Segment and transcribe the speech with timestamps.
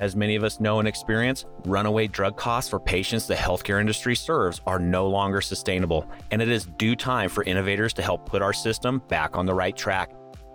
[0.00, 4.16] As many of us know and experience, runaway drug costs for patients the healthcare industry
[4.16, 8.40] serves are no longer sustainable, and it is due time for innovators to help put
[8.40, 10.10] our system back on the right track.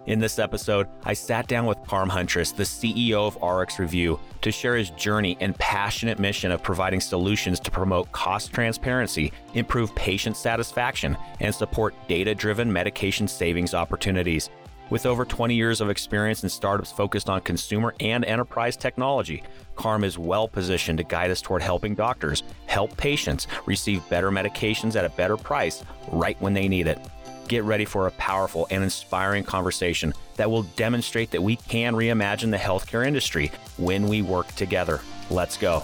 [0.08, 4.76] In this episode, I sat down with Carm Huntress, the CEO of RxRevu, to share
[4.78, 11.16] his journey and passionate mission of providing solutions to promote cost transparency, improve patient satisfaction,
[11.40, 14.50] and support data driven medication savings opportunities.
[14.92, 19.42] With over 20 years of experience in startups focused on consumer and enterprise technology,
[19.76, 24.96] Carm is well positioned to guide us toward helping doctors help patients receive better medications
[24.96, 27.00] at a better price right when they need it.
[27.48, 32.52] Get ready for a powerful and inspiring conversation that will demonstrate that we can reimagine
[32.52, 35.02] the healthcare industry when we work together.
[35.32, 35.84] Let's go.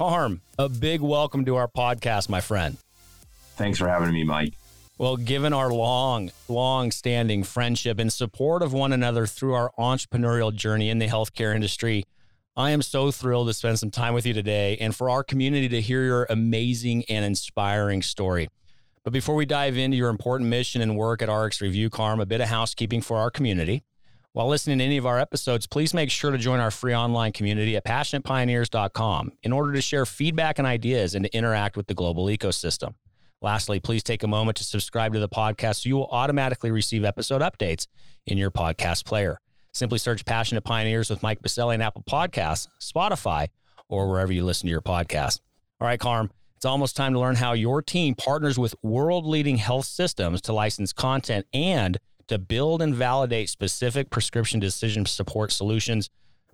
[0.00, 2.78] Carm, a big welcome to our podcast, my friend.
[3.56, 4.54] Thanks for having me, Mike.
[4.96, 10.54] Well, given our long, long standing friendship and support of one another through our entrepreneurial
[10.54, 12.04] journey in the healthcare industry,
[12.56, 15.68] I am so thrilled to spend some time with you today and for our community
[15.68, 18.48] to hear your amazing and inspiring story.
[19.04, 22.40] But before we dive into your important mission and work at RxRevu, Carm, a bit
[22.40, 23.84] of housekeeping for our community.
[24.32, 27.32] While listening to any of our episodes, please make sure to join our free online
[27.32, 31.94] community at passionatepioneers.com in order to share feedback and ideas and to interact with the
[31.94, 32.94] global ecosystem.
[33.42, 37.04] Lastly, please take a moment to subscribe to the podcast so you will automatically receive
[37.04, 37.88] episode updates
[38.24, 39.40] in your podcast player.
[39.72, 43.48] Simply search Passionate Pioneers with Mike Biselli in Apple Podcasts, Spotify,
[43.88, 45.40] or wherever you listen to your podcast.
[45.80, 49.56] All right, Carm, it's almost time to learn how your team partners with world leading
[49.56, 51.98] health systems to license content and
[52.30, 56.08] to build and validate specific prescription decision support solutions.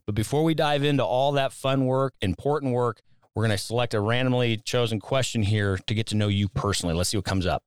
[0.06, 3.00] But before we dive into all that fun work, important work,
[3.34, 6.94] we're going to select a randomly chosen question here to get to know you personally.
[6.94, 7.62] Let's see what comes up.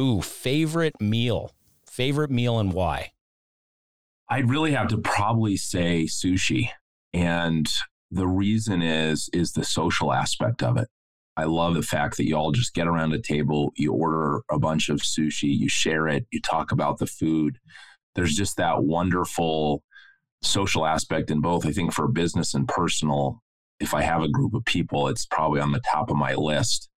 [0.00, 1.52] Ooh, favorite meal.
[1.86, 3.12] Favorite meal and why?
[4.30, 6.70] I'd really have to probably say sushi.
[7.12, 7.70] And
[8.10, 10.88] the reason is is the social aspect of it.
[11.36, 14.58] I love the fact that you all just get around a table, you order a
[14.58, 17.58] bunch of sushi, you share it, you talk about the food.
[18.14, 19.82] There's just that wonderful
[20.42, 21.64] social aspect in both.
[21.64, 23.40] I think for business and personal,
[23.80, 26.90] if I have a group of people, it's probably on the top of my list.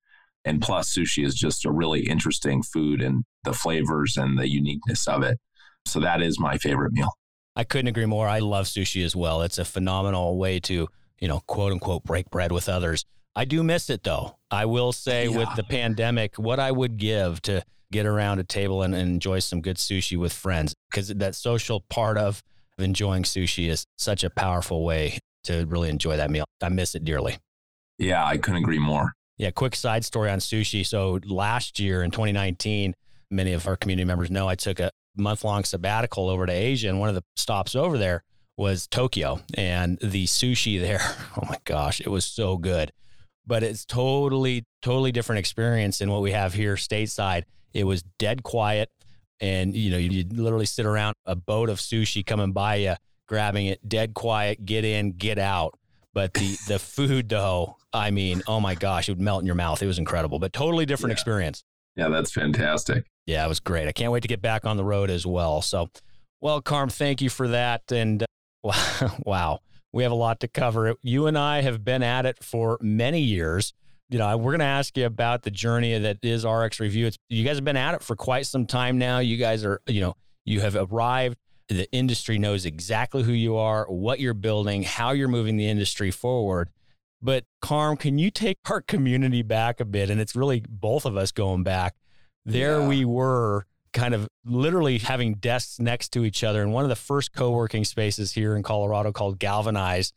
[0.43, 5.07] And plus, sushi is just a really interesting food and the flavors and the uniqueness
[5.07, 5.39] of it.
[5.85, 7.09] So that is my favorite meal.
[7.55, 8.27] I couldn't agree more.
[8.27, 9.41] I love sushi as well.
[9.41, 10.87] It's a phenomenal way to,
[11.19, 13.05] you know, quote unquote, break bread with others.
[13.35, 14.37] I do miss it though.
[14.49, 15.37] I will say yeah.
[15.37, 19.39] with the pandemic, what I would give to get around a table and, and enjoy
[19.39, 22.41] some good sushi with friends, because that social part of
[22.77, 26.45] enjoying sushi is such a powerful way to really enjoy that meal.
[26.61, 27.37] I miss it dearly.
[27.97, 29.13] Yeah, I couldn't agree more.
[29.37, 30.85] Yeah, quick side story on sushi.
[30.85, 32.93] So last year in 2019,
[33.29, 36.87] many of our community members know I took a month long sabbatical over to Asia,
[36.87, 38.23] and one of the stops over there
[38.57, 41.01] was Tokyo, and the sushi there.
[41.37, 42.93] Oh my gosh, it was so good
[43.47, 47.43] but it's totally, totally different experience than what we have here stateside.
[47.73, 48.89] It was dead quiet.
[49.41, 52.95] And, you know, you literally sit around a boat of sushi coming by you,
[53.27, 55.77] grabbing it, dead quiet, get in, get out.
[56.13, 59.55] But the, the food, though, I mean, oh my gosh, it would melt in your
[59.55, 59.81] mouth.
[59.83, 61.15] It was incredible, but totally different yeah.
[61.15, 61.63] experience.
[61.95, 63.05] Yeah, that's fantastic.
[63.25, 63.87] Yeah, it was great.
[63.87, 65.61] I can't wait to get back on the road as well.
[65.61, 65.89] So,
[66.41, 67.91] well, Carm, thank you for that.
[67.91, 68.23] And
[68.63, 69.59] uh, wow,
[69.95, 70.93] we have a lot to cover.
[71.03, 73.73] You and I have been at it for many years.
[74.09, 77.05] You know, we're going to ask you about the journey that is RxRevu.
[77.05, 79.19] It's, you guys have been at it for quite some time now.
[79.19, 81.37] You guys are, you know, you have arrived.
[81.69, 86.11] The industry knows exactly who you are, what you're building, how you're moving the industry
[86.11, 86.71] forward.
[87.21, 90.09] But Carm, can you take our community back a bit?
[90.09, 91.95] And it's really both of us going back.
[92.43, 92.87] There yeah.
[92.87, 93.65] we were
[93.95, 97.83] kind of literally having desks next to each other in one of the first co-working
[97.83, 100.11] spaces here in Colorado called Galvanize,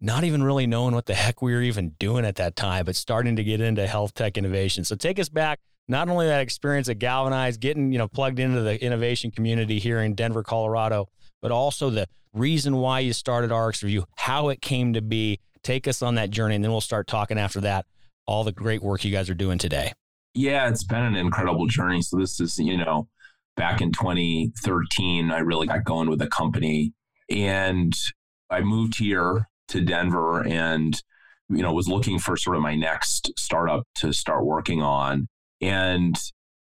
[0.00, 2.96] not even really knowing what the heck we were even doing at that time, but
[2.96, 4.84] starting to get into health tech innovation.
[4.84, 8.60] So take us back, not only that experience at Galvanize, getting, you know, plugged into
[8.60, 11.08] the innovation community here in Denver, Colorado,
[11.40, 15.38] but also the reason why you started RxRevu, how it came to be.
[15.62, 17.86] Take us on that journey, and then we'll start talking after that
[18.26, 19.92] all the great work you guys are doing today.
[20.34, 22.00] Yeah, it's been an incredible journey.
[22.00, 23.08] So this is, you know,
[23.56, 26.92] back in 2013, I really got going with the company.
[27.28, 27.94] And
[28.50, 31.00] I moved here to Denver and
[31.48, 35.28] you know was looking for sort of my next startup to start working on.
[35.60, 36.16] And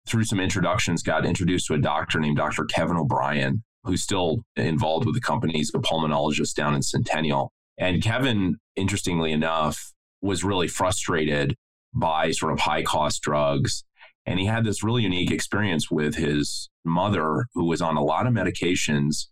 [0.08, 2.64] through some introductions got introduced to a doctor named Dr.
[2.64, 5.54] Kevin O'Brien who's still involved with the company.
[5.54, 7.52] He's a pulmonologist down in Centennial.
[7.78, 11.54] And Kevin interestingly enough was really frustrated
[11.94, 13.84] by sort of high cost drugs
[14.26, 18.26] and he had this really unique experience with his mother who was on a lot
[18.26, 19.26] of medications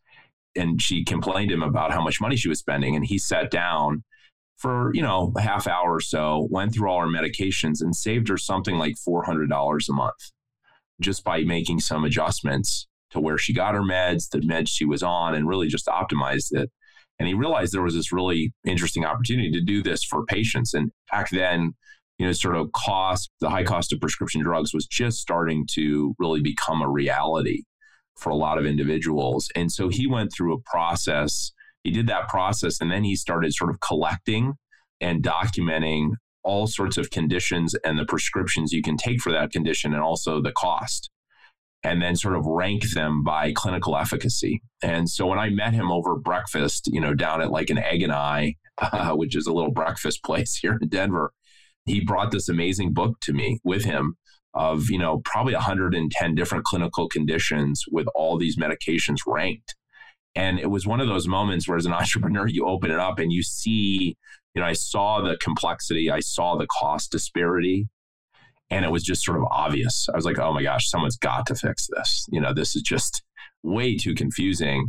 [0.57, 2.95] and she complained to him about how much money she was spending.
[2.95, 4.05] And he sat down
[4.57, 8.29] for, you know, a half hour or so, went through all her medications and saved
[8.29, 10.31] her something like $400 a month
[11.01, 15.03] just by making some adjustments to where she got her meds, the meds she was
[15.03, 16.71] on, and really just optimized it.
[17.19, 20.75] And he realized there was this really interesting opportunity to do this for patients.
[20.75, 21.75] And back then,
[22.19, 26.15] you know, sort of cost, the high cost of prescription drugs was just starting to
[26.19, 27.63] really become a reality
[28.17, 29.49] for a lot of individuals.
[29.57, 31.53] And so he went through a process.
[31.83, 34.55] He did that process and then he started sort of collecting
[35.01, 36.13] and documenting
[36.45, 40.41] all sorts of conditions and the prescriptions you can take for that condition and also
[40.41, 41.11] the cost
[41.83, 44.63] and then sort of rank them by clinical efficacy.
[44.83, 48.03] And so when I met him over breakfast, you know, down at like an Egg
[48.03, 51.33] and I, uh, which is a little breakfast place here in Denver,
[51.87, 54.17] he brought this amazing book to me with him
[54.55, 59.75] of you know probably 110 different clinical conditions with all these medications ranked.
[60.37, 63.19] And it was one of those moments where as an entrepreneur you open it up
[63.19, 64.17] and you see
[64.55, 67.89] you know i saw the complexity i saw the cost disparity
[68.71, 70.09] and it was just sort of obvious.
[70.13, 72.27] I was like oh my gosh someone's got to fix this.
[72.31, 73.23] You know this is just
[73.63, 74.89] way too confusing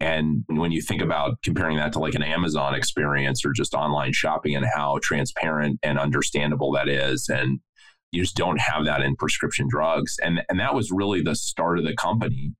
[0.00, 4.12] and when you think about comparing that to like an Amazon experience or just online
[4.12, 7.60] shopping and how transparent and understandable that is, and
[8.12, 10.16] you just don't have that in prescription drugs.
[10.22, 12.52] And, and that was really the start of the company.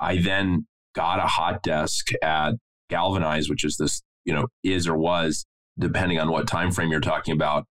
[0.00, 2.52] I then got a hot desk at
[2.90, 5.46] Galvanize, which is this, you know, is or was,
[5.78, 7.66] depending on what time frame you're talking about,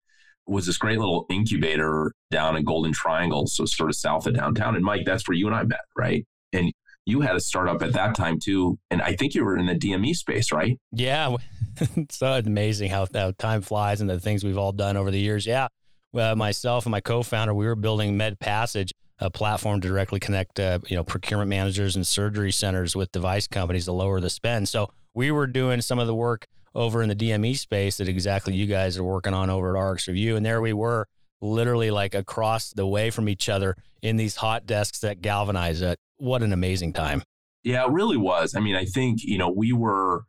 [0.48, 4.76] was this great little incubator down in Golden Triangle, so sort of south of downtown.
[4.76, 6.26] And Mike, that's where you and I met, right?
[6.52, 6.74] And
[7.06, 9.76] you had a startup at that time too, and I think you were in the
[9.76, 10.78] DME space, right?
[10.92, 11.36] Yeah,
[12.10, 15.46] so amazing how, how time flies and the things we've all done over the years.
[15.46, 15.68] Yeah,
[16.14, 20.80] myself and my co-founder, we were building Med Passage, a platform to directly connect, uh,
[20.88, 24.68] you know, procurement managers and surgery centers with device companies to lower the spend.
[24.68, 28.54] So we were doing some of the work over in the DME space that exactly
[28.54, 31.08] you guys are working on over at RxRevu, and there we were,
[31.42, 35.98] literally like across the way from each other in these hot desks that galvanize it.
[36.22, 37.24] What an amazing time!
[37.64, 38.56] Yeah, it really was.
[38.56, 40.24] I mean, I think you know we were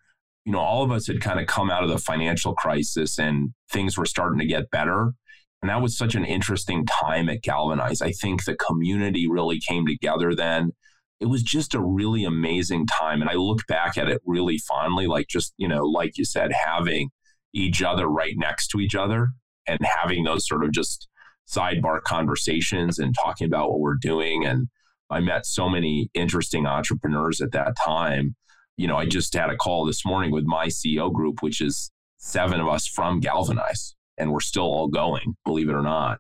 [0.44, 3.54] you know, all of us had kind of come out of the financial crisis and
[3.70, 5.12] things were starting to get better.
[5.60, 8.02] And that was such an interesting time at Galvanize.
[8.02, 10.72] I think the community really came together then.
[11.20, 13.20] It was just a really amazing time.
[13.20, 16.50] And I look back at it really fondly, like just, you know, like you said,
[16.52, 17.10] having
[17.54, 19.28] each other right next to each other
[19.68, 21.06] and having those sort of just
[21.48, 24.44] sidebar conversations and talking about what we're doing.
[24.44, 24.66] And
[25.12, 28.34] I met so many interesting entrepreneurs at that time.
[28.76, 29.10] You know, I mm-hmm.
[29.10, 32.86] just had a call this morning with my CEO group, which is seven of us
[32.86, 36.18] from Galvanize and we're still all going, believe it or not,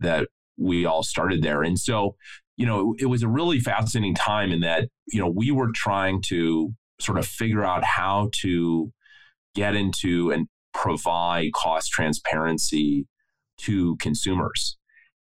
[0.00, 1.62] that we all started there.
[1.62, 2.16] And so,
[2.56, 6.22] you know, it was a really fascinating time in that, you know, we were trying
[6.26, 8.92] to sort of figure out how to
[9.54, 13.06] get into and provide cost transparency
[13.58, 14.76] to consumers.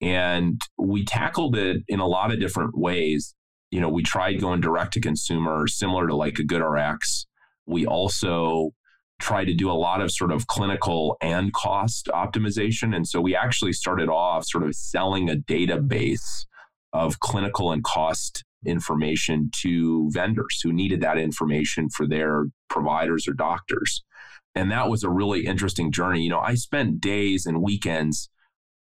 [0.01, 3.34] And we tackled it in a lot of different ways.
[3.72, 7.25] You know, we tried going direct to consumer, similar to like a GoodRx.
[7.66, 8.72] We also
[9.20, 12.96] tried to do a lot of sort of clinical and cost optimization.
[12.96, 16.46] And so we actually started off sort of selling a database
[16.94, 23.34] of clinical and cost information to vendors who needed that information for their providers or
[23.34, 24.04] doctors.
[24.56, 26.22] And that was a really interesting journey.
[26.22, 28.30] You know, I spent days and weekends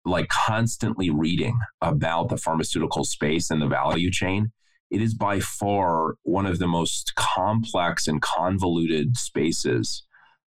[0.05, 4.53] like constantly reading about the pharmaceutical space and the value chain.
[4.91, 10.05] It is by far one of the most complex and convoluted spaces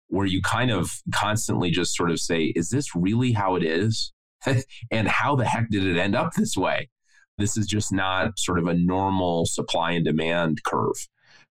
[0.07, 4.11] where you kind of constantly just sort of say, is this really how it is?
[4.91, 6.89] and how the heck did it end up this way?
[7.37, 11.07] This is just not sort of a normal supply and demand curve.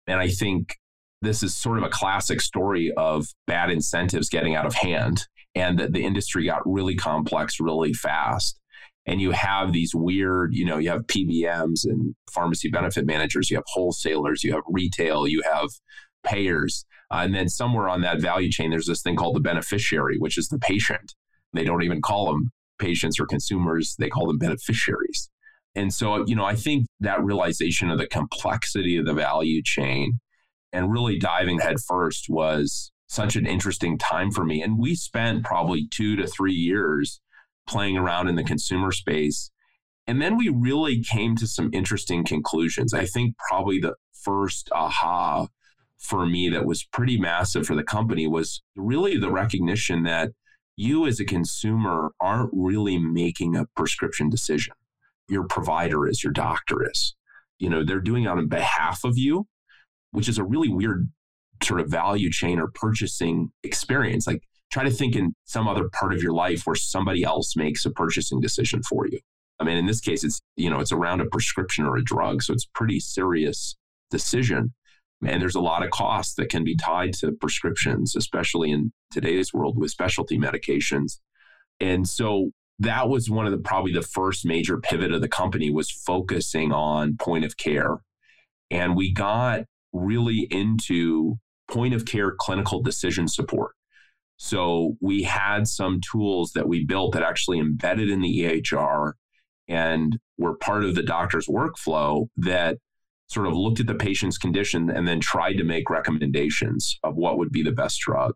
[0.07, 0.77] And I think
[1.23, 5.79] this is sort of a classic story of bad incentives getting out of hand and
[5.79, 8.59] that the industry got really complex really fast.
[9.07, 13.57] And you have these weird, you know, you have PBMs and pharmacy benefit managers, you
[13.57, 15.69] have wholesalers, you have retail, you have
[16.23, 20.17] payers uh, and then somewhere on that value chain, there's this thing called the beneficiary,
[20.19, 21.15] which is the patient.
[21.53, 25.29] They don't even call them patients or consumers, they call them beneficiaries.
[25.75, 30.21] And so, you know, I think that realization of the complexity of the value chain
[30.73, 34.63] and really diving headfirst was such an interesting time for me.
[34.63, 37.21] And we spent probably two to three years
[37.67, 39.51] playing around in the consumer space.
[40.07, 42.95] And then we really came to some interesting conclusions.
[42.95, 45.49] I think probably the first aha
[45.99, 50.31] for me that was pretty massive for the company was really the recognition that
[50.77, 54.75] you as a consumer aren't really making a prescription decision.
[55.29, 57.17] Your provider is, your doctor is.
[57.59, 59.49] You know, they're doing it on behalf of you,
[60.13, 61.09] which is a really weird
[61.63, 64.27] sort of value chain or purchasing experience.
[64.27, 67.85] Like try to think in some other part of your life where somebody else makes
[67.85, 69.19] a purchasing decision for you.
[69.59, 72.43] I mean, in this case, it's, you know, it's around a prescription or a drug.
[72.43, 73.77] So it's pretty serious
[74.11, 74.73] decision.
[75.23, 79.53] And there's a lot of costs that can be tied to prescriptions, especially in today's
[79.53, 81.19] world with specialty medications.
[81.79, 85.71] And so that was one of the probably the first major pivot of the company
[85.71, 87.99] was focusing on point of care.
[88.71, 91.37] And we got really into
[91.71, 93.73] point of care clinical decision support.
[94.37, 99.13] So we had some tools that we built that actually embedded in the EHR
[99.69, 102.79] and were part of the doctor's workflow that
[103.29, 107.39] sort of looked at the patient's condition and then tried to make recommendations of what
[107.39, 108.33] would be the best drug.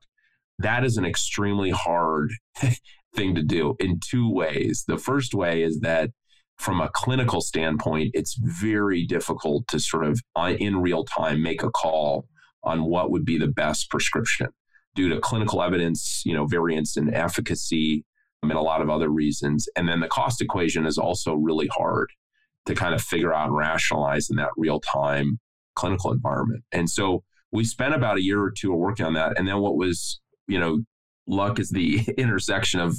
[0.58, 2.32] That is an extremely hard
[3.16, 4.84] thing to do in two ways.
[4.86, 6.10] The first way is that
[6.58, 11.62] from a clinical standpoint, it's very difficult to sort of uh, in real time make
[11.62, 12.26] a call
[12.64, 14.48] on what would be the best prescription
[14.94, 18.04] due to clinical evidence, you know, variance in efficacy
[18.42, 19.66] um, and a lot of other reasons.
[19.76, 22.10] And then the cost equation is also really hard
[22.66, 25.38] to kind of figure out and rationalize in that real time
[25.74, 26.62] clinical environment.
[26.72, 29.38] And so we spent about a year or two working on that.
[29.38, 30.80] And then what was, you know,
[31.26, 32.98] luck is the intersection of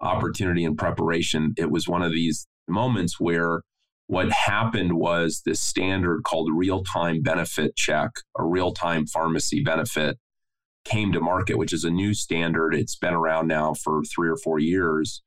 [0.00, 1.54] opportunity and preparation.
[1.56, 3.62] It was one of these moments where
[4.06, 10.18] what happened was this standard called real time benefit check, a real time pharmacy benefit
[10.84, 12.74] came to market, which is a new standard.
[12.74, 15.22] It's been around now for three or four years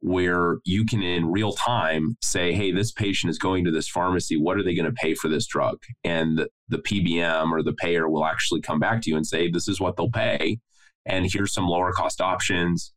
[0.00, 4.36] where you can in real time say, hey, this patient is going to this pharmacy.
[4.36, 5.78] What are they going to pay for this drug?
[6.02, 9.48] And the, the PBM or the payer will actually come back to you and say,
[9.48, 10.58] this is what they'll pay.
[11.06, 12.92] And here's some lower cost options.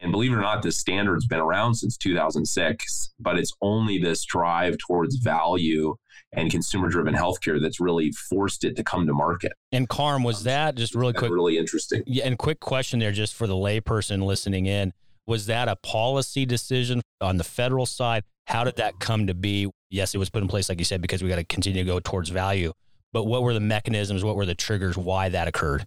[0.00, 4.24] And believe it or not, this standard's been around since 2006, but it's only this
[4.24, 5.96] drive towards value
[6.32, 9.52] and consumer driven healthcare that's really forced it to come to market.
[9.72, 11.32] And Carm, was that just really quick?
[11.32, 12.02] Really interesting.
[12.06, 12.26] Yeah.
[12.26, 14.92] And quick question there, just for the layperson listening in
[15.26, 18.24] was that a policy decision on the federal side?
[18.46, 19.70] How did that come to be?
[19.90, 21.86] Yes, it was put in place, like you said, because we got to continue to
[21.86, 22.72] go towards value.
[23.12, 24.24] But what were the mechanisms?
[24.24, 24.96] What were the triggers?
[24.96, 25.86] Why that occurred?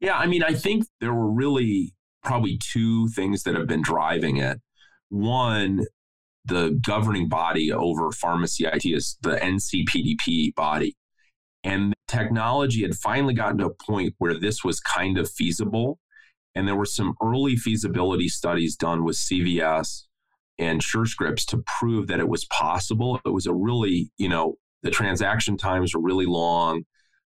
[0.00, 4.36] Yeah, I mean, I think there were really probably two things that have been driving
[4.38, 4.60] it.
[5.08, 5.86] One,
[6.44, 10.96] the governing body over pharmacy IT is the NCPDP body.
[11.64, 15.98] And technology had finally gotten to a point where this was kind of feasible
[16.54, 20.02] and there were some early feasibility studies done with CVS
[20.58, 23.20] and SureScripts to prove that it was possible.
[23.24, 26.84] It was a really, you know, the transaction times were really long.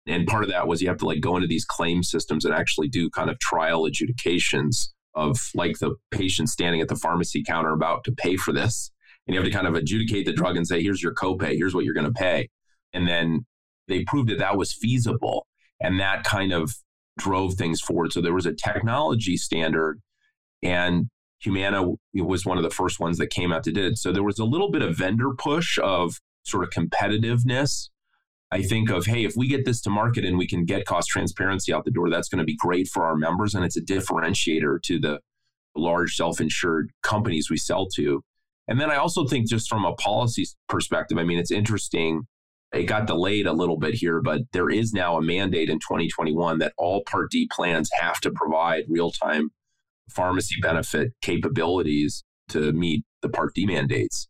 [0.06, 2.54] And part of that was you have to like go into these claim systems and
[2.54, 7.72] actually do kind of trial adjudications of like the patient standing at the pharmacy counter
[7.72, 8.90] about to pay for this.
[9.26, 11.74] And you have to kind of adjudicate the drug and say, here's your copay, here's
[11.74, 12.48] what you're going to pay.
[12.92, 13.46] And then
[13.86, 15.46] they proved that that was feasible.
[15.80, 16.74] And that kind of
[17.18, 18.12] drove things forward.
[18.12, 20.00] So there was a technology standard,
[20.62, 21.08] and
[21.40, 23.98] Humana was one of the first ones that came out to did it.
[23.98, 27.88] So there was a little bit of vendor push of sort of competitiveness.
[28.52, 31.08] I think of, hey, if we get this to market and we can get cost
[31.08, 33.54] transparency out the door, that's going to be great for our members.
[33.54, 35.20] And it's a differentiator to the
[35.74, 38.22] large self insured companies we sell to.
[38.68, 42.26] And then I also think, just from a policy perspective, I mean, it's interesting
[42.72, 46.58] it got delayed a little bit here, but there is now a mandate in 2021
[46.58, 49.50] that all Part D plans have to provide real time
[50.10, 54.28] pharmacy benefit capabilities to meet the Part D mandates.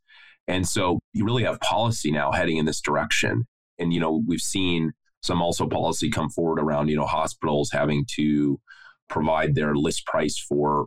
[0.49, 3.47] And so you really have policy now heading in this direction.
[3.83, 8.07] And, you know, we've seen some also policy come forward around, you know, hospitals having
[8.17, 8.61] to
[9.09, 10.87] provide their list price for,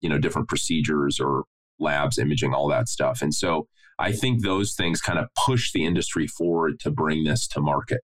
[0.00, 1.44] you know, different procedures or
[1.78, 3.22] labs, imaging, all that stuff.
[3.22, 3.66] And so
[3.98, 8.00] I think those things kind of push the industry forward to bring this to market.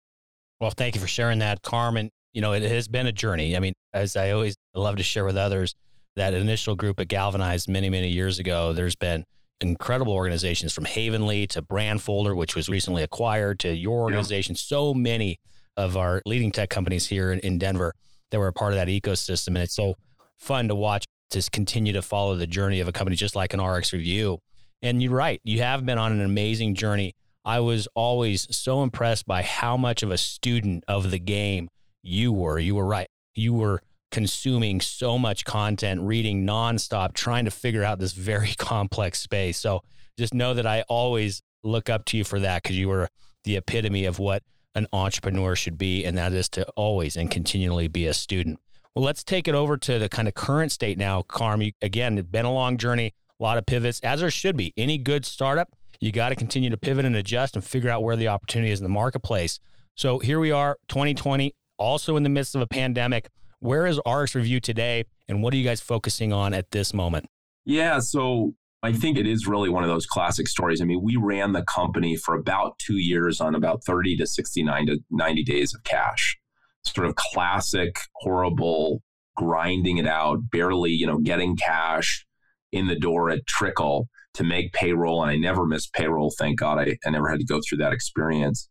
[0.61, 2.11] Well, thank you for sharing that, Carmen.
[2.33, 3.57] You know, it has been a journey.
[3.57, 5.75] I mean, as I always love to share with others,
[6.17, 9.25] that initial group at Galvanized many, many years ago, there's been
[9.63, 14.55] incredible organizations from Havenly to Brandfolder, which was recently acquired, to your organization.
[14.55, 14.61] Yeah.
[14.61, 15.39] So many
[15.77, 17.95] of our leading tech companies here in, in Denver
[18.31, 19.49] that were a part of that ecosystem.
[19.49, 19.95] And it's so
[20.39, 23.61] fun to watch to continue to follow the journey of a company just like an
[23.61, 24.39] RxRevu.
[24.83, 27.15] And you're right, you have been on an amazing journey.
[27.45, 31.69] I was always so impressed by how much of a student of the game
[32.03, 32.59] you were.
[32.59, 33.09] You were right.
[33.35, 39.19] You were consuming so much content, reading nonstop, trying to figure out this very complex
[39.19, 39.59] space.
[39.59, 39.83] So
[40.17, 43.09] just know that I always look up to you for that because you were
[43.45, 47.89] the epitome of what an entrepreneur should be, and that is to always and continually
[47.89, 48.61] be a student.
[48.95, 51.63] Well, let's take it over to the kind of current state now, Carm.
[51.63, 54.73] You, again, it's been a long journey, a lot of pivots, as there should be.
[54.77, 58.17] Any good startup, you got to continue to pivot and adjust and figure out where
[58.17, 59.61] the opportunity is in the marketplace.
[59.95, 63.29] So here we are, 2020, also in the midst of a pandemic.
[63.63, 67.27] Where is RxRevu today, and what are you guys focusing on at this moment?
[67.65, 70.81] Yeah, so I think it is really one of those classic stories.
[70.81, 74.87] I mean, we ran the company for about two years on about 30 to 69
[74.87, 76.37] to 90 days of cash
[76.85, 79.01] sort of classic, horrible,
[79.37, 82.27] grinding it out, barely, you know, getting cash
[82.73, 85.23] in the door at trickle to make payroll.
[85.23, 86.35] And I never missed payroll.
[86.37, 88.69] Thank God I, I never had to go through that experience.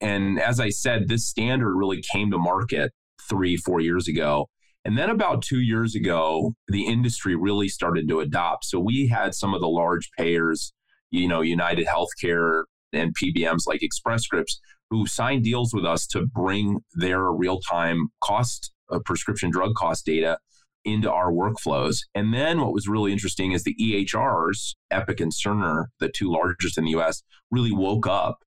[0.00, 2.90] And as I said, this standard really came to market
[3.28, 4.46] three, four years ago.
[4.84, 8.66] And then about two years ago, the industry really started to adopt.
[8.66, 10.72] So we had some of the large payers,
[11.10, 16.26] you know, United Healthcare and PBMs like Express Scripts who signed deals with us to
[16.26, 20.38] bring their real time cost uh, prescription drug cost data
[20.84, 22.00] into our workflows.
[22.14, 26.76] And then what was really interesting is the EHRs, Epic and Cerner, the two largest
[26.76, 28.38] in the US, really woke up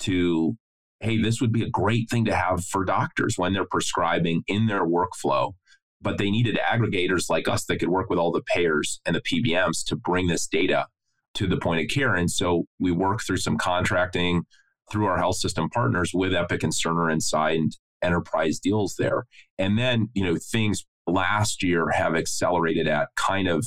[0.00, 0.56] to
[1.02, 4.66] hey, this would be a great thing to have for doctors when they're prescribing in
[4.66, 5.52] their workflow.
[6.00, 9.20] But they needed aggregators like us that could work with all the payers and the
[9.20, 10.86] PBMs to bring this data
[11.34, 12.14] to the point of care.
[12.14, 14.42] And so we worked through some contracting
[14.90, 19.26] through our health system partners with Epic and Cerner and signed enterprise deals there.
[19.58, 23.66] And then, you know, things last year have accelerated at kind of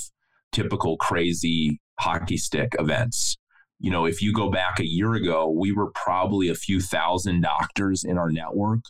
[0.51, 3.38] typical crazy hockey stick events.
[3.79, 7.42] You know, if you go back a year ago, we were probably a few thousand
[7.42, 8.81] doctors in our network.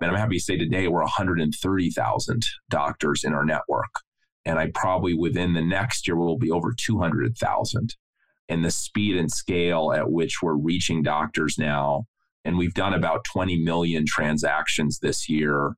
[0.00, 3.90] And I'm happy to say today we're 130,000 doctors in our network.
[4.44, 7.94] And I probably within the next year will be over 200,000
[8.48, 12.04] and the speed and scale at which we're reaching doctors now.
[12.44, 15.74] And we've done about 20 million transactions this year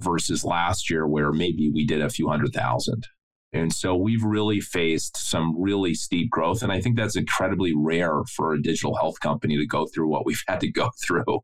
[0.00, 3.06] versus last year, where maybe we did a few hundred thousand.
[3.52, 6.62] And so we've really faced some really steep growth.
[6.62, 10.26] And I think that's incredibly rare for a digital health company to go through what
[10.26, 11.40] we've had to go through.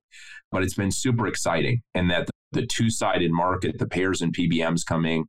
[0.50, 1.82] But it's been super exciting.
[1.94, 5.24] And that the two sided market, the payers and PBMs coming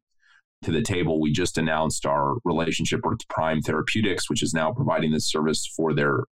[0.63, 1.19] to the table.
[1.19, 5.93] We just announced our relationship with Prime Therapeutics, which is now providing this service for
[5.93, 6.23] their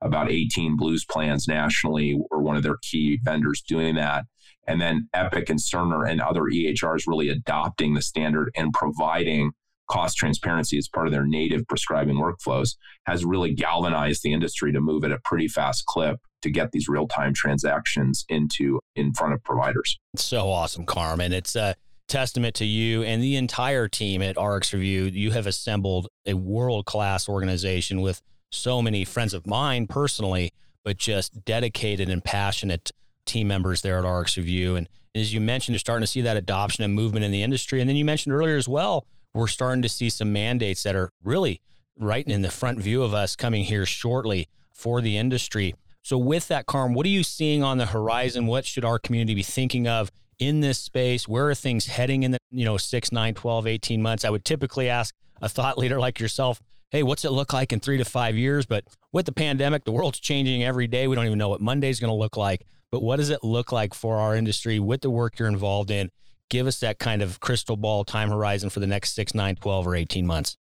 [0.00, 2.18] about 18 blues plans nationally.
[2.30, 4.24] We're one of their key vendors doing that.
[4.66, 9.52] And then Epic and Cerner and other EHRs really adopting the standard and providing
[9.90, 12.76] cost transparency as part of their native prescribing workflows
[13.06, 16.88] has really galvanized the industry to move at a pretty fast clip to get these
[16.88, 19.98] real-time transactions into in front of providers.
[20.16, 21.32] So awesome, Carmen.
[21.32, 21.74] It's a
[22.08, 25.12] testament to you and the entire team at RxRevu.
[25.12, 30.52] You have assembled a world class organization with so many friends of mine personally,
[30.84, 32.90] but just dedicated and passionate
[33.26, 34.76] team members there at RxRevu.
[34.76, 37.80] And as you mentioned, you're starting to see that adoption and movement in the industry.
[37.80, 41.10] And then you mentioned earlier as well, we're starting to see some mandates that are
[41.22, 41.60] really
[41.96, 45.74] right in the front view of us coming here shortly for the industry.
[46.02, 48.46] So, with that, Carm, what are you seeing on the horizon?
[48.46, 51.28] What should our community be thinking of in this space?
[51.28, 54.24] Where are things heading in the, you know, 6, 9, 12, 18 months?
[54.24, 57.80] I would typically ask a thought leader like yourself, hey, what's it look like in
[57.80, 58.66] three to five years?
[58.66, 61.06] But with the pandemic, the world's changing every day.
[61.06, 62.64] We don't even know what Monday's going to look like.
[62.90, 66.10] But what does it look like for our industry with the work you're involved in?
[66.50, 69.86] Give us that kind of crystal ball time horizon for the next six, nine, 12,
[69.86, 70.56] or 18 months.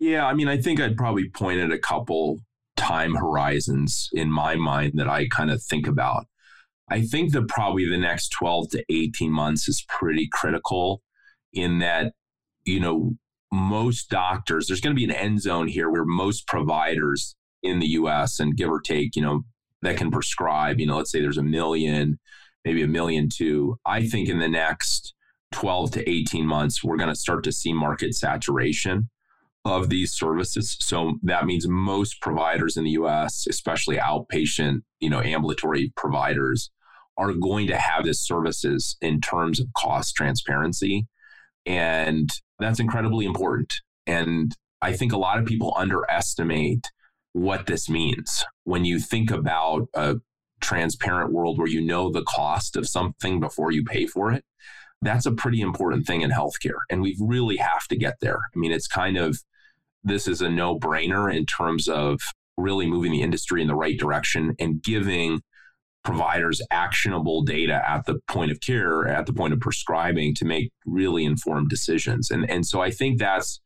[0.00, 2.40] Yeah, I mean, I think I'd probably point at a couple
[2.76, 6.26] time horizons in my mind that I kind of think about.
[6.90, 11.02] I think that probably the next 12 to 18 months is pretty critical
[11.52, 12.12] in that,
[12.64, 13.12] you know,
[13.52, 17.86] most doctors, there's going to be an end zone here where most providers in the
[17.86, 19.44] US and give or take, you know,
[19.82, 22.18] that can prescribe, you know, let's say there's a million,
[22.64, 23.78] maybe a million two.
[23.86, 25.14] I think in the next
[25.54, 29.08] 12 to 18 months, we're going to start to see market saturation
[29.64, 30.76] of these services.
[30.80, 36.70] So that means most providers in the US, especially outpatient, you know, ambulatory providers,
[37.16, 41.06] are going to have this services in terms of cost transparency.
[41.64, 43.72] And that's incredibly important.
[44.08, 46.90] And I think a lot of people underestimate
[47.32, 50.16] what this means when you think about a
[50.60, 54.44] transparent world where you know the cost of something before you pay for it.
[55.04, 56.80] That's a pretty important thing in healthcare.
[56.90, 58.38] And we really have to get there.
[58.38, 59.38] I mean, it's kind of,
[60.02, 62.20] this is a no brainer in terms of
[62.56, 65.40] really moving the industry in the right direction and giving
[66.04, 70.70] providers actionable data at the point of care, at the point of prescribing to make
[70.84, 72.30] really informed decisions.
[72.30, 73.60] And, and so I think that's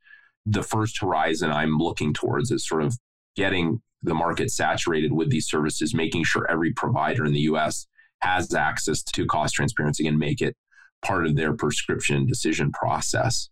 [0.46, 2.96] the first horizon I'm looking towards is sort of
[3.37, 7.87] getting the market saturated with these services, making sure every provider in the US
[8.20, 10.57] has access to cost transparency and make it
[11.03, 13.49] part of their prescription decision process.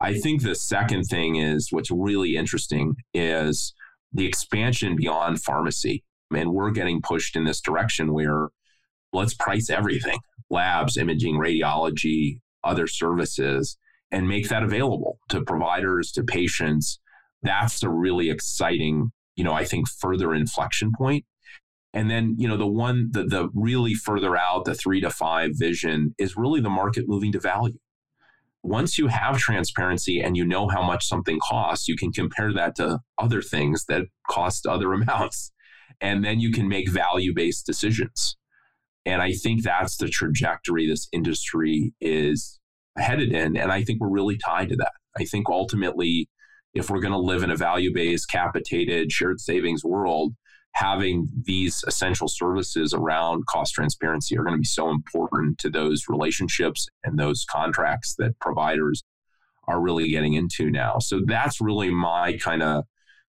[0.00, 0.20] I hmm.
[0.20, 3.74] think the second thing is what's really interesting is
[4.12, 6.04] the expansion beyond pharmacy.
[6.34, 8.48] And we're getting pushed in this direction where
[9.12, 10.18] let's price everything
[10.50, 13.78] labs, imaging, radiology, other services,
[14.10, 17.00] and make that available to providers, to patients.
[17.42, 21.24] That's a really exciting, you know, I think further inflection point.
[21.94, 25.50] And then, you know, the one, the, the really further out, the three to five
[25.54, 27.78] vision is really the market moving to value.
[28.62, 32.76] Once you have transparency and you know how much something costs, you can compare that
[32.76, 35.52] to other things that cost other amounts.
[36.00, 38.36] And then you can make value based decisions.
[39.04, 42.60] And I think that's the trajectory this industry is
[42.96, 43.56] headed in.
[43.56, 44.92] And I think we're really tied to that.
[45.18, 46.28] I think ultimately,
[46.72, 50.34] if we're going to live in a value based, capitated, shared savings world,
[50.72, 56.04] having these essential services around cost transparency are going to be so important to those
[56.08, 59.02] relationships and those contracts that providers
[59.68, 60.98] are really getting into now.
[60.98, 62.84] So that's really my kind of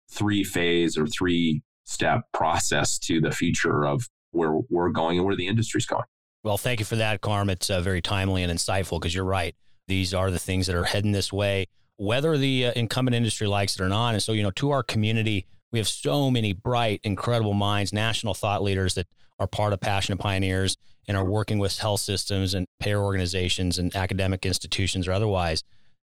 [0.10, 5.36] three phase or three step process to the future of where we're going and where
[5.36, 6.04] the industry's going.
[6.44, 7.50] Well, thank you for that, Carm.
[7.50, 9.56] It's uh, very timely and insightful because you're right.
[9.88, 13.76] These are the things that are heading this way, whether the uh, incumbent industry likes
[13.76, 14.14] it or not.
[14.14, 18.36] And so, you know, to our community, we have so many bright, incredible minds, national
[18.36, 19.08] thought leaders that
[19.40, 23.94] are part of Passionate Pioneers and are working with health systems and payer organizations and
[23.96, 25.64] academic institutions or otherwise.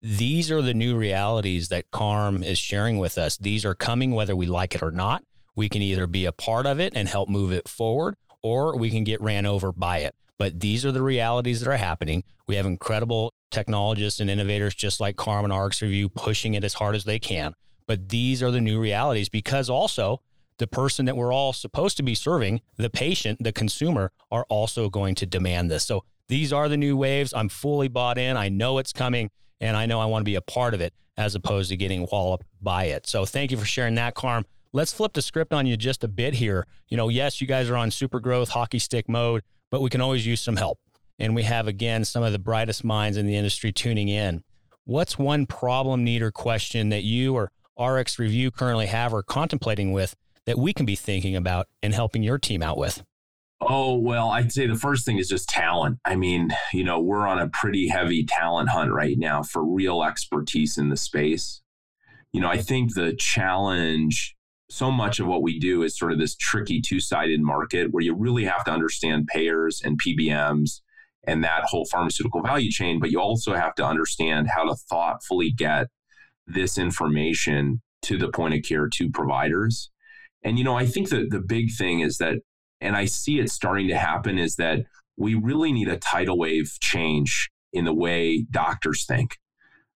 [0.01, 3.35] These are the new realities that CARM is sharing with us.
[3.35, 5.23] These are coming whether we like it or not.
[5.55, 8.91] We can either be a part of it and help move it forward, or we
[8.91, 10.13] can get ran over by it.
[10.37, 12.23] But these are the realities that are happening.
[12.47, 16.95] We have incredible technologists and innovators just like CARM and RxRevu pushing it as hard
[16.95, 17.55] as they can.
[17.87, 20.21] But these are the new realities because also
[20.57, 24.89] the person that we're all supposed to be serving, the patient, the consumer, are also
[24.89, 25.85] going to demand this.
[25.85, 27.33] So these are the new waves.
[27.33, 28.35] I'm fully bought in.
[28.35, 29.29] I know it's coming
[29.61, 32.07] and I know I want to be a part of it as opposed to getting
[32.11, 33.07] walloped by it.
[33.07, 34.45] So thank you for sharing that, Carm.
[34.73, 36.67] Let's flip the script on you just a bit here.
[36.89, 40.01] You know, yes, you guys are on super growth hockey stick mode, but we can
[40.01, 40.79] always use some help.
[41.17, 44.43] And we have, again, some of the brightest minds in the industry tuning in.
[44.83, 50.15] What's one problem, need, or question that you or RxRevu currently have or contemplating with
[50.45, 53.03] that we can be thinking about and helping your team out with?
[53.59, 55.97] Oh, well, I'd say the first thing is just talent.
[56.05, 60.03] I mean, you know, we're on a pretty heavy talent hunt right now for real
[60.03, 61.61] expertise in the space.
[62.33, 64.35] You know, I think the challenge,
[64.69, 68.03] so much of what we do is sort of this tricky two sided market where
[68.03, 70.81] you really have to understand payers and PBMs
[71.25, 75.51] and that whole pharmaceutical value chain, but you also have to understand how to thoughtfully
[75.51, 75.87] get
[76.47, 79.91] this information to the point of care to providers.
[80.43, 82.37] And, you know, I think that the big thing is that,
[82.79, 84.85] and I see it starting to happen, is that
[85.17, 89.37] we really need a tidal wave change in the way doctors think.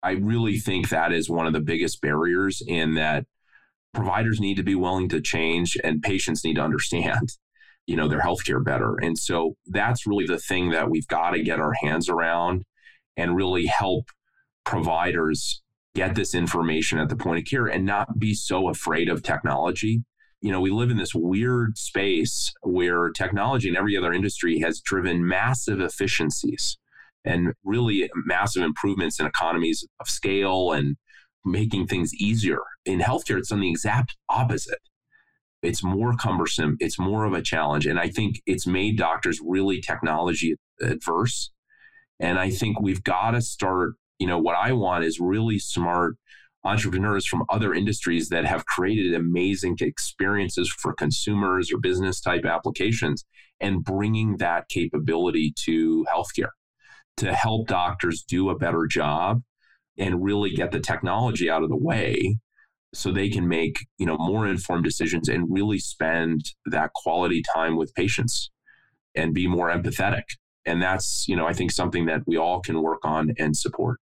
[0.03, 3.27] I really think that is one of the biggest barriers in that
[3.93, 7.37] providers need to be willing to change and patients need to understand
[7.87, 11.43] you know their healthcare better and so that's really the thing that we've got to
[11.43, 12.63] get our hands around
[13.17, 14.05] and really help
[14.65, 15.63] providers
[16.01, 20.03] get this information at the point of care and not be so afraid of technology.
[20.41, 24.81] You know, we live in this weird space where technology in every other industry has
[24.81, 26.79] driven massive efficiencies
[27.23, 30.97] and really massive improvements in economies of scale and
[31.45, 32.61] making things easier.
[32.87, 34.81] In healthcare, it's done the exact opposite.
[35.63, 37.85] It's more cumbersome, it's more of a challenge.
[37.85, 41.51] And I think it's made doctors really technology adverse.
[42.19, 46.17] And I think we've got to start you know, what I want is really smart
[46.63, 53.25] entrepreneurs from other industries that have created amazing experiences for consumers or business type applications
[53.61, 56.51] and bringing that capability to healthcare
[57.17, 59.43] to help doctors do a better job
[59.99, 62.39] and really get the technology out of the way
[62.93, 67.77] so they can make you know more informed decisions and really spend that quality time
[67.77, 68.51] with patients
[69.15, 70.25] and be more empathetic.
[70.67, 73.99] And that's you know i think something that we all can work on and support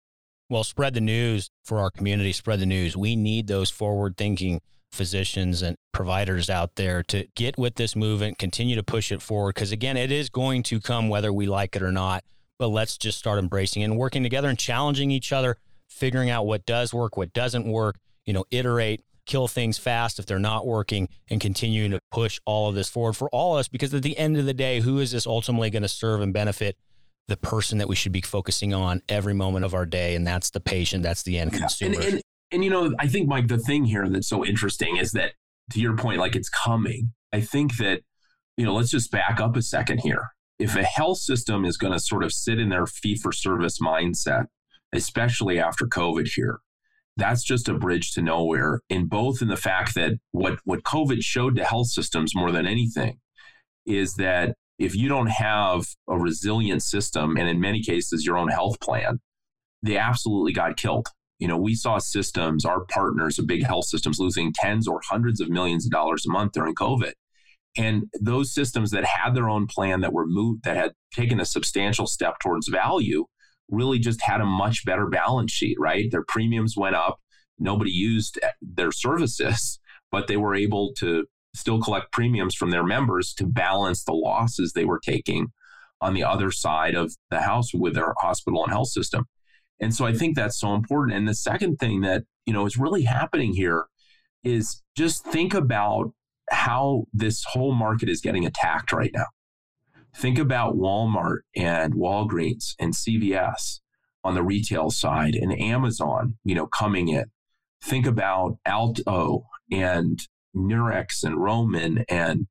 [0.52, 2.94] well, spread the news for our community, spread the news.
[2.94, 4.60] We need those forward thinking
[4.92, 9.54] physicians and providers out there to get with this movement, continue to push it forward.
[9.54, 12.22] Because again, it is going to come whether we like it or not.
[12.58, 15.56] but let's just start embracing and working together and challenging each other,
[15.88, 20.26] figuring out what does work, what doesn't work, you know, iterate, kill things fast if
[20.26, 23.68] they're not working, and continuing to push all of this forward for all of us.
[23.68, 26.32] Because at the end of the day, who is this ultimately going to serve and
[26.32, 26.76] benefit?
[27.28, 30.50] The person that we should be focusing on every moment of our day, and that's
[30.50, 31.94] the patient, that's the end consumer.
[31.94, 35.12] And, and, and you know, I think Mike, the thing here that's so interesting is
[35.12, 35.32] that
[35.70, 37.12] to your point, like it's coming.
[37.32, 38.02] I think that,
[38.56, 40.26] you know, let's just back up a second here.
[40.58, 43.78] If a health system is going to sort of sit in their fee for service
[43.80, 44.46] mindset,
[44.92, 46.58] especially after COVID here,
[47.16, 48.80] that's just a bridge to nowhere.
[48.88, 52.66] In both in the fact that what, what COVID showed to health systems more than
[52.66, 53.18] anything
[53.86, 58.48] is that if you don't have a resilient system, and in many cases, your own
[58.48, 59.20] health plan,
[59.82, 61.08] they absolutely got killed.
[61.38, 65.40] You know, we saw systems, our partners of big health systems losing tens or hundreds
[65.40, 67.12] of millions of dollars a month during COVID.
[67.76, 71.44] And those systems that had their own plan that were moved, that had taken a
[71.44, 73.24] substantial step towards value,
[73.70, 76.10] really just had a much better balance sheet, right?
[76.10, 77.18] Their premiums went up.
[77.58, 79.78] Nobody used their services,
[80.10, 84.72] but they were able to still collect premiums from their members to balance the losses
[84.72, 85.48] they were taking
[86.00, 89.26] on the other side of the house with their hospital and health system.
[89.80, 91.16] And so I think that's so important.
[91.16, 93.84] And the second thing that, you know, is really happening here
[94.44, 96.12] is just think about
[96.50, 99.26] how this whole market is getting attacked right now.
[100.14, 103.80] Think about Walmart and Walgreens and CVS
[104.24, 107.24] on the retail side and Amazon, you know, coming in.
[107.82, 110.20] Think about Alto and
[110.54, 112.46] Nurx and Roman and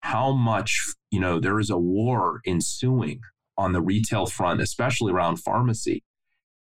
[0.00, 0.80] how much,
[1.10, 3.20] you know, there is a war ensuing
[3.58, 6.04] on the retail front, especially around pharmacy.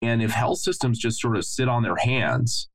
[0.02, 2.68] And if health systems just sort of sit on their hands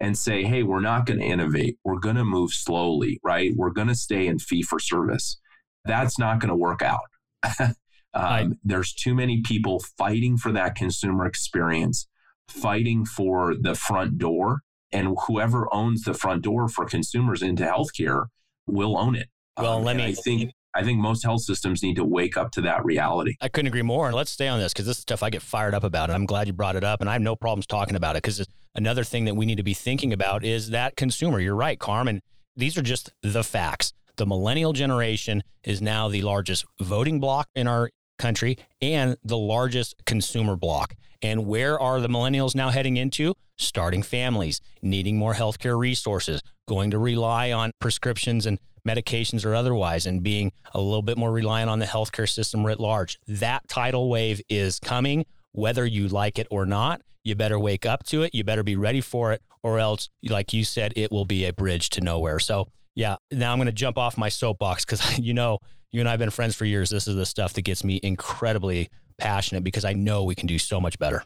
[0.00, 3.52] and say, hey, we're not going to innovate, we're going to move slowly, right?
[3.56, 5.38] We're going to stay in fee for service,
[5.84, 7.00] that's not going to work out.
[7.60, 7.74] um,
[8.14, 8.48] right.
[8.64, 12.06] There's too many people fighting for that consumer experience,
[12.48, 14.60] fighting for the front door.
[14.94, 18.26] And whoever owns the front door for consumers into healthcare
[18.66, 19.28] will own it.
[19.58, 20.04] Well, um, let me.
[20.04, 23.36] I think I think most health systems need to wake up to that reality.
[23.40, 24.06] I couldn't agree more.
[24.06, 26.10] And let's stay on this because this stuff I get fired up about.
[26.10, 27.00] And I'm glad you brought it up.
[27.00, 29.62] And I have no problems talking about it because another thing that we need to
[29.62, 31.38] be thinking about is that consumer.
[31.38, 32.20] You're right, Carmen.
[32.56, 33.92] These are just the facts.
[34.16, 39.94] The millennial generation is now the largest voting bloc in our country and the largest
[40.06, 40.94] consumer bloc.
[41.24, 43.34] And where are the millennials now heading into?
[43.56, 50.04] Starting families, needing more healthcare resources, going to rely on prescriptions and medications or otherwise,
[50.04, 53.18] and being a little bit more reliant on the healthcare system writ large.
[53.26, 57.00] That tidal wave is coming, whether you like it or not.
[57.22, 58.34] You better wake up to it.
[58.34, 61.54] You better be ready for it, or else, like you said, it will be a
[61.54, 62.38] bridge to nowhere.
[62.38, 65.60] So, yeah, now I'm going to jump off my soapbox because you know,
[65.90, 66.90] you and I have been friends for years.
[66.90, 70.58] This is the stuff that gets me incredibly passionate because I know we can do
[70.58, 71.24] so much better.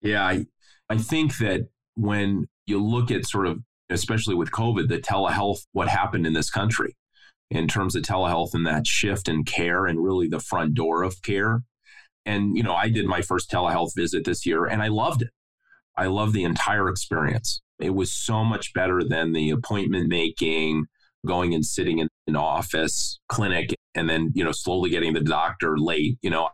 [0.00, 0.46] Yeah, I,
[0.88, 3.60] I think that when you look at sort of
[3.92, 6.96] especially with COVID, the telehealth, what happened in this country
[7.50, 11.20] in terms of telehealth and that shift in care and really the front door of
[11.22, 11.62] care.
[12.24, 15.30] And, you know, I did my first telehealth visit this year and I loved it.
[15.96, 17.60] I loved the entire experience.
[17.78, 20.86] It was so much better than the appointment making,
[21.26, 25.76] going and sitting in an office clinic and then, you know, slowly getting the doctor
[25.76, 26.16] late.
[26.22, 26.48] You know,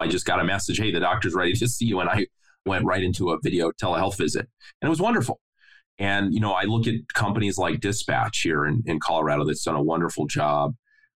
[0.00, 2.00] I just got a message, hey, the doctor's ready to see you.
[2.00, 2.26] And I
[2.64, 4.48] went right into a video telehealth visit.
[4.80, 5.40] And it was wonderful.
[5.98, 9.76] And, you know, I look at companies like Dispatch here in, in Colorado that's done
[9.76, 10.74] a wonderful job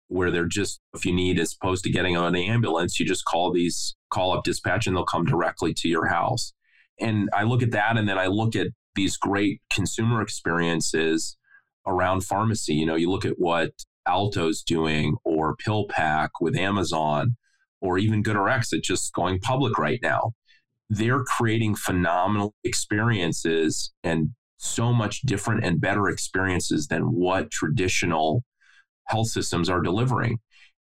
[0.08, 3.24] where they're just, if you need, as opposed to getting on an ambulance, you just
[3.24, 6.52] call these, call up dispatch and they'll come directly to your house.
[6.98, 11.36] And I look at that and then I look at these great consumer experiences
[11.86, 12.74] around pharmacy.
[12.74, 13.70] You know, you look at what
[14.06, 17.36] Alto's doing or PillPack with Amazon
[17.80, 20.32] or even GoodRx that's just going public right now.
[20.88, 28.44] They're creating phenomenal experiences and so much different and better experiences than what traditional
[29.06, 30.38] health systems are delivering.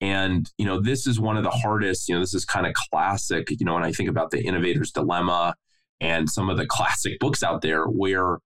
[0.02, 2.74] And, you know, this is one of the hardest, you know, this is kind of
[2.90, 5.56] classic, you know, when I think about the innovator's dilemma
[6.00, 8.40] and some of the classic books out there where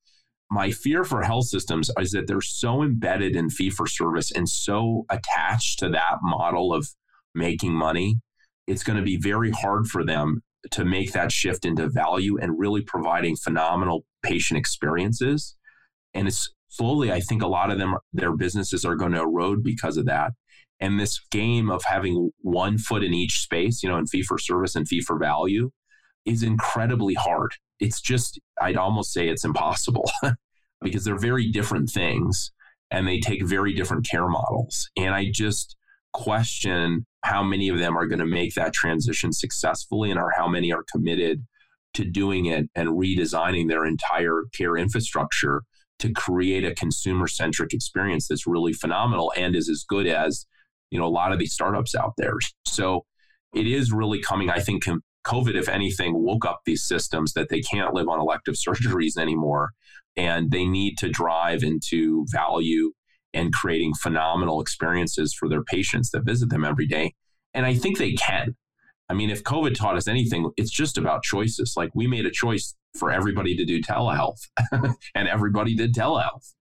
[0.50, 4.48] my fear for health systems is that they're so embedded in fee for service and
[4.48, 6.88] so attached to that model of
[7.34, 8.18] making money.
[8.68, 12.58] It's going to be very hard for them to make that shift into value and
[12.58, 15.56] really providing phenomenal patient experiences.
[16.14, 19.64] And it's slowly, I think a lot of them, their businesses are going to erode
[19.64, 20.32] because of that.
[20.80, 24.38] And this game of having one foot in each space, you know, in fee for
[24.38, 25.72] service and fee for value
[26.26, 27.52] is incredibly hard.
[27.80, 30.10] It's just, I'd almost say it's impossible
[30.82, 32.52] because they're very different things
[32.92, 34.90] and they take very different care models.
[34.98, 35.76] And I just,
[36.14, 40.48] question how many of them are going to make that transition successfully and or how
[40.48, 41.44] many are committed
[41.94, 45.64] to doing it and redesigning their entire care infrastructure
[46.00, 50.46] to create a consumer centric experience that's really phenomenal and is as good as
[50.92, 52.36] you know a lot of these startups out there.
[52.68, 53.06] So
[53.54, 54.84] it is really coming i think
[55.26, 59.72] covid if anything woke up these systems that they can't live on elective surgeries anymore
[60.16, 62.92] and they need to drive into value
[63.34, 67.14] and creating phenomenal experiences for their patients that visit them every day.
[67.54, 68.56] And I think they can.
[69.10, 71.74] I mean, if COVID taught us anything, it's just about choices.
[71.76, 74.40] Like we made a choice for everybody to do telehealth,
[75.16, 76.54] and everybody did telehealth.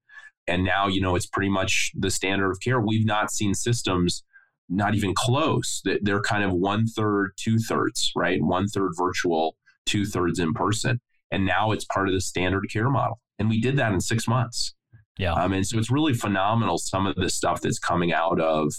[0.47, 2.81] And now, you know, it's pretty much the standard of care.
[2.81, 4.25] We've not seen systems
[4.69, 5.83] not even close.
[6.01, 8.43] They're kind of one third, two thirds, right?
[8.43, 9.57] One third virtual,
[9.87, 11.01] two thirds in person.
[11.31, 13.21] And now it's part of the standard care model.
[13.39, 14.75] And we did that in six months.
[15.19, 15.33] Yeah.
[15.35, 18.73] Um, and so it's really phenomenal some of the stuff that's coming out of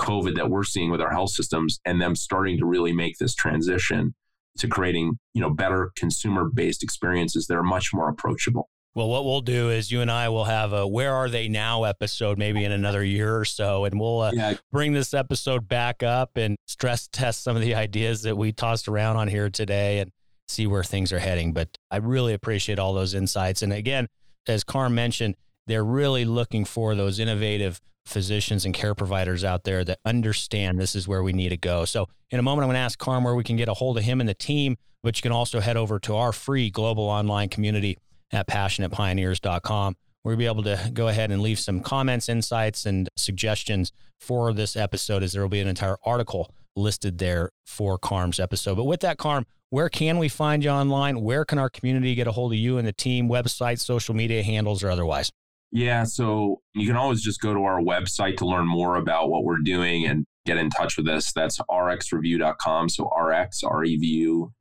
[0.00, 3.34] COVID that we're seeing with our health systems and them starting to really make this
[3.34, 4.14] transition
[4.58, 8.68] to creating, you know, better consumer based experiences that are much more approachable.
[8.94, 11.82] Well, what we'll do is you and I will have a Where Are They Now
[11.82, 13.84] episode maybe in another year or so.
[13.84, 14.54] And we'll uh, yeah.
[14.70, 18.86] bring this episode back up and stress test some of the ideas that we tossed
[18.86, 20.12] around on here today and
[20.46, 21.52] see where things are heading.
[21.52, 23.62] But I really appreciate all those insights.
[23.62, 24.06] And again,
[24.46, 25.34] as Carm mentioned,
[25.66, 30.94] they're really looking for those innovative physicians and care providers out there that understand this
[30.94, 31.84] is where we need to go.
[31.84, 33.96] So, in a moment, I'm going to ask Carm where we can get a hold
[33.96, 37.04] of him and the team, but you can also head over to our free global
[37.04, 37.98] online community
[38.32, 39.96] at passionatepioneers.com.
[40.24, 44.74] We'll be able to go ahead and leave some comments, insights, and suggestions for this
[44.74, 48.76] episode, as there will be an entire article listed there for Carm's episode.
[48.76, 51.20] But with that, Carm, where can we find you online?
[51.20, 54.42] Where can our community get a hold of you and the team, websites, social media
[54.42, 55.30] handles, or otherwise?
[55.72, 59.42] Yeah, so you can always just go to our website to learn more about what
[59.44, 61.32] we're doing and get in touch with us.
[61.32, 62.88] That's rxrevu.com.
[62.88, 64.52] So rxrevu.com.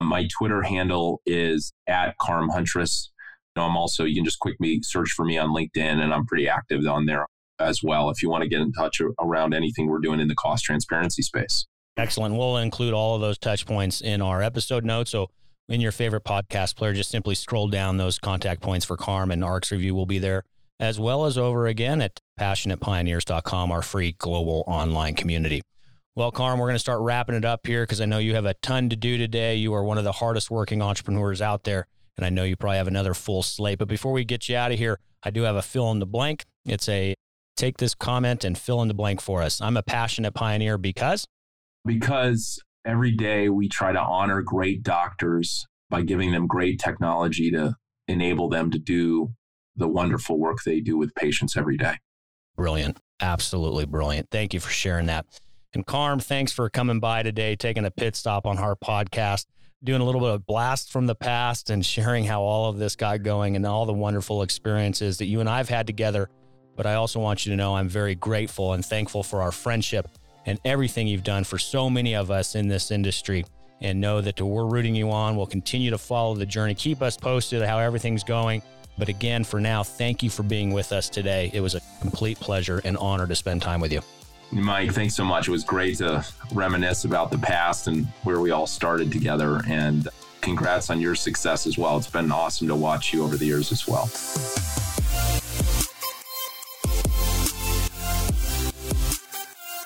[0.00, 3.12] My Twitter handle is at Carm Huntress.
[3.54, 6.86] I'm also, you can just quickly search for me on LinkedIn and I'm pretty active
[6.86, 7.26] on there
[7.60, 10.34] as well if you want to get in touch around anything we're doing in the
[10.34, 11.66] cost transparency space.
[11.96, 12.34] Excellent.
[12.34, 15.10] We'll include all of those touch points in our episode notes.
[15.10, 15.28] So
[15.68, 19.42] in your favorite podcast player, just simply scroll down those contact points for Carm and
[19.42, 20.44] RxRevu will be there,
[20.80, 25.62] as well as over again at passionatepioneers.com, our free global online community.
[26.14, 28.44] Well, Carm, we're going to start wrapping it up here because I know you have
[28.44, 29.56] a ton to do today.
[29.56, 31.86] You are one of the hardest working entrepreneurs out there,
[32.18, 33.78] and I know you probably have another full slate.
[33.78, 36.06] But before we get you out of here, I do have a fill in the
[36.06, 36.44] blank.
[36.66, 37.14] It's a
[37.56, 39.60] take this comment and fill in the blank for us.
[39.60, 41.24] I'm a passionate pioneer because
[41.84, 47.74] because every day we try to honor great doctors by giving them great technology to
[48.08, 49.32] enable them to do
[49.76, 51.96] the wonderful work they do with patients every day.
[52.56, 52.98] Brilliant.
[53.20, 54.28] Absolutely brilliant.
[54.30, 55.26] Thank you for sharing that.
[55.74, 59.46] And Carm, thanks for coming by today, taking a pit stop on our podcast,
[59.82, 62.94] doing a little bit of blast from the past and sharing how all of this
[62.94, 66.28] got going and all the wonderful experiences that you and I've had together.
[66.76, 70.08] But I also want you to know I'm very grateful and thankful for our friendship
[70.46, 73.44] and everything you've done for so many of us in this industry.
[73.80, 75.34] And know that we're rooting you on.
[75.34, 76.72] We'll continue to follow the journey.
[76.72, 78.62] Keep us posted how everything's going.
[78.96, 81.50] But again, for now, thank you for being with us today.
[81.52, 84.00] It was a complete pleasure and honor to spend time with you.
[84.52, 85.48] Mike, thanks so much.
[85.48, 89.62] It was great to reminisce about the past and where we all started together.
[89.66, 90.08] And
[90.42, 91.96] congrats on your success as well.
[91.96, 94.10] It's been awesome to watch you over the years as well.